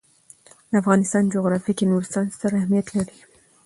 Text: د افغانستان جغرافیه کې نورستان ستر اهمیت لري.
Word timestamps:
د 0.69 0.71
افغانستان 0.81 1.23
جغرافیه 1.33 1.73
کې 1.77 1.89
نورستان 1.91 2.25
ستر 2.35 2.51
اهمیت 2.59 2.87
لري. 2.97 3.17